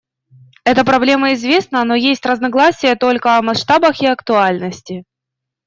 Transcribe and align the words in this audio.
Это 0.63 0.83
проблема 0.83 1.33
известна, 1.35 1.83
но 1.83 1.93
есть 1.93 2.25
разногласия 2.25 2.95
только 2.95 3.37
о 3.37 3.43
масштабах 3.43 4.01
и 4.01 4.07
актуальности. 4.07 5.03